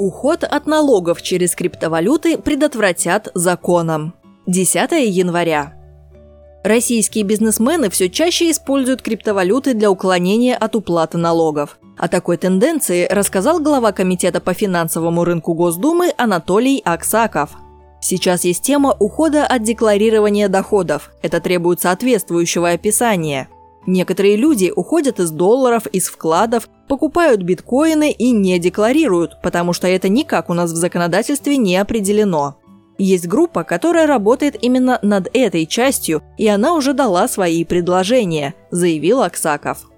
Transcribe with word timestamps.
Уход 0.00 0.44
от 0.44 0.66
налогов 0.66 1.20
через 1.20 1.54
криптовалюты 1.54 2.38
предотвратят 2.38 3.28
законом. 3.34 4.14
10 4.46 4.92
января. 4.92 5.74
Российские 6.64 7.22
бизнесмены 7.22 7.90
все 7.90 8.08
чаще 8.08 8.50
используют 8.50 9.02
криптовалюты 9.02 9.74
для 9.74 9.90
уклонения 9.90 10.56
от 10.56 10.74
уплаты 10.74 11.18
налогов. 11.18 11.78
О 11.98 12.08
такой 12.08 12.38
тенденции 12.38 13.06
рассказал 13.10 13.60
глава 13.60 13.92
Комитета 13.92 14.40
по 14.40 14.54
финансовому 14.54 15.22
рынку 15.22 15.52
Госдумы 15.52 16.14
Анатолий 16.16 16.80
Аксаков. 16.82 17.50
Сейчас 18.00 18.44
есть 18.44 18.62
тема 18.62 18.96
ухода 18.98 19.44
от 19.44 19.64
декларирования 19.64 20.48
доходов. 20.48 21.10
Это 21.20 21.42
требует 21.42 21.82
соответствующего 21.82 22.70
описания– 22.70 23.50
Некоторые 23.86 24.36
люди 24.36 24.72
уходят 24.74 25.20
из 25.20 25.30
долларов, 25.30 25.86
из 25.86 26.08
вкладов, 26.08 26.68
покупают 26.86 27.42
биткоины 27.42 28.10
и 28.12 28.30
не 28.30 28.58
декларируют, 28.58 29.40
потому 29.42 29.72
что 29.72 29.88
это 29.88 30.08
никак 30.08 30.50
у 30.50 30.54
нас 30.54 30.70
в 30.70 30.76
законодательстве 30.76 31.56
не 31.56 31.76
определено. 31.76 32.56
Есть 32.98 33.26
группа, 33.26 33.64
которая 33.64 34.06
работает 34.06 34.62
именно 34.62 34.98
над 35.00 35.28
этой 35.32 35.64
частью, 35.64 36.22
и 36.36 36.46
она 36.46 36.74
уже 36.74 36.92
дала 36.92 37.28
свои 37.28 37.64
предложения, 37.64 38.54
заявил 38.70 39.22
Аксаков. 39.22 39.90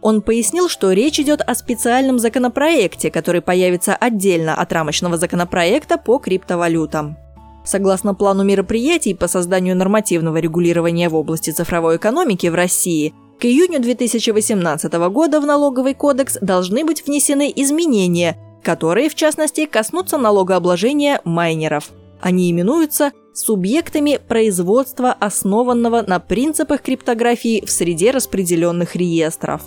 Он 0.00 0.22
пояснил, 0.22 0.68
что 0.68 0.92
речь 0.92 1.18
идет 1.18 1.40
о 1.40 1.54
специальном 1.56 2.20
законопроекте, 2.20 3.10
который 3.10 3.40
появится 3.40 3.96
отдельно 3.96 4.54
от 4.54 4.72
рамочного 4.72 5.16
законопроекта 5.16 5.98
по 5.98 6.18
криптовалютам. 6.18 7.16
Согласно 7.64 8.14
плану 8.14 8.44
мероприятий 8.44 9.14
по 9.14 9.26
созданию 9.26 9.74
нормативного 9.74 10.36
регулирования 10.36 11.08
в 11.08 11.16
области 11.16 11.50
цифровой 11.50 11.96
экономики 11.96 12.46
в 12.46 12.54
России, 12.54 13.14
к 13.38 13.44
июню 13.46 13.80
2018 13.80 14.92
года 15.10 15.40
в 15.40 15.46
налоговый 15.46 15.94
кодекс 15.94 16.38
должны 16.40 16.84
быть 16.84 17.06
внесены 17.06 17.52
изменения, 17.54 18.38
которые, 18.62 19.08
в 19.08 19.14
частности, 19.14 19.66
коснутся 19.66 20.16
налогообложения 20.18 21.20
майнеров. 21.24 21.90
Они 22.20 22.50
именуются 22.50 23.12
субъектами 23.34 24.18
производства, 24.28 25.12
основанного 25.12 26.02
на 26.06 26.20
принципах 26.20 26.80
криптографии 26.80 27.64
в 27.64 27.70
среде 27.70 28.12
распределенных 28.12 28.96
реестров. 28.96 29.62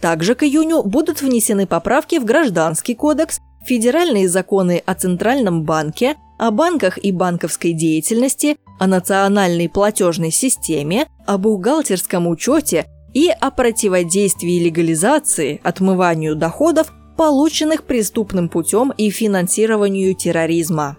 Также 0.00 0.34
к 0.34 0.42
июню 0.42 0.82
будут 0.82 1.22
внесены 1.22 1.66
поправки 1.66 2.18
в 2.18 2.24
Гражданский 2.24 2.94
кодекс, 2.94 3.40
федеральные 3.64 4.28
законы 4.28 4.82
о 4.84 4.94
Центральном 4.94 5.62
банке, 5.62 6.16
о 6.38 6.50
банках 6.50 6.98
и 7.02 7.12
банковской 7.12 7.72
деятельности, 7.72 8.56
о 8.78 8.86
национальной 8.86 9.68
платежной 9.68 10.30
системе, 10.30 11.08
о 11.26 11.38
бухгалтерском 11.38 12.26
учете 12.26 12.86
и 13.16 13.30
о 13.30 13.50
противодействии 13.50 14.62
легализации, 14.62 15.58
отмыванию 15.64 16.36
доходов, 16.36 16.92
полученных 17.16 17.84
преступным 17.84 18.50
путем 18.50 18.92
и 18.94 19.08
финансированию 19.08 20.14
терроризма. 20.14 20.98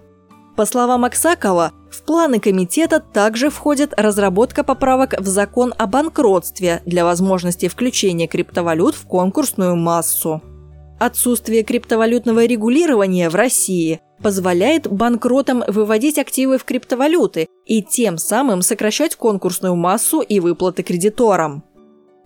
По 0.56 0.66
словам 0.66 1.06
Аксакова, 1.06 1.74
в 1.92 2.02
планы 2.02 2.40
комитета 2.40 3.00
также 3.00 3.52
входит 3.52 3.94
разработка 3.96 4.64
поправок 4.64 5.14
в 5.20 5.28
закон 5.28 5.76
о 5.78 5.86
банкротстве 5.86 6.82
для 6.88 7.06
возможности 7.06 7.68
включения 7.68 8.26
криптовалют 8.26 8.96
в 8.96 9.06
конкурсную 9.06 9.76
массу. 9.76 10.42
Отсутствие 11.00 11.62
криптовалютного 11.62 12.46
регулирования 12.46 13.30
в 13.30 13.36
России 13.36 14.00
позволяет 14.24 14.92
банкротам 14.92 15.64
выводить 15.68 16.18
активы 16.18 16.58
в 16.58 16.64
криптовалюты 16.64 17.46
и 17.68 17.84
тем 17.84 18.18
самым 18.18 18.64
сокращать 18.64 19.16
конкурсную 19.16 19.76
массу 19.76 20.22
и 20.22 20.40
выплаты 20.40 20.82
кредиторам. 20.82 21.64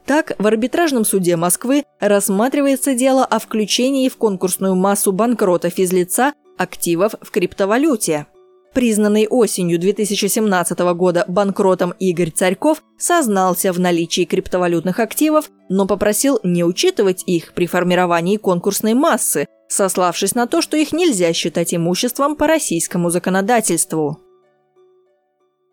Так, 0.05 0.33
в 0.37 0.47
арбитражном 0.47 1.05
суде 1.05 1.35
Москвы 1.35 1.83
рассматривается 1.99 2.95
дело 2.95 3.23
о 3.23 3.39
включении 3.39 4.09
в 4.09 4.17
конкурсную 4.17 4.75
массу 4.75 5.11
банкрота 5.11 5.69
физлица 5.69 6.33
активов 6.57 7.15
в 7.21 7.31
криптовалюте. 7.31 8.27
Признанный 8.73 9.27
осенью 9.27 9.79
2017 9.79 10.79
года 10.95 11.25
банкротом 11.27 11.93
Игорь 11.99 12.31
Царьков 12.31 12.81
сознался 12.97 13.73
в 13.73 13.79
наличии 13.79 14.23
криптовалютных 14.23 14.99
активов, 14.99 15.49
но 15.67 15.85
попросил 15.85 16.39
не 16.43 16.63
учитывать 16.63 17.23
их 17.25 17.53
при 17.53 17.65
формировании 17.65 18.37
конкурсной 18.37 18.93
массы, 18.93 19.45
сославшись 19.67 20.35
на 20.35 20.47
то, 20.47 20.61
что 20.61 20.77
их 20.77 20.93
нельзя 20.93 21.33
считать 21.33 21.73
имуществом 21.73 22.37
по 22.37 22.47
российскому 22.47 23.09
законодательству. 23.09 24.19